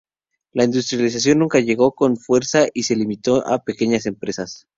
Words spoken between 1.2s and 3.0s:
nunca llegó con fuerza y se